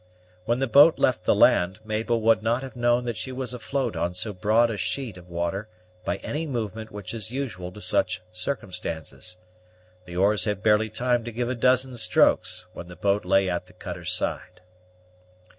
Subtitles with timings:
[0.45, 3.95] When the boat left the land, Mabel would not have known that she was afloat
[3.95, 5.69] on so broad a sheet of water
[6.03, 9.37] by any movement which is usual to such circumstances.
[10.05, 13.67] The oars had barely time to give a dozen strokes, when the boat lay at
[13.67, 14.61] the cutter's side.